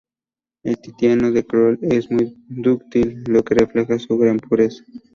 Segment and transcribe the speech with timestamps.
[0.63, 4.83] El titanio de Kroll es muy dúctil lo que refleja su gran pureza.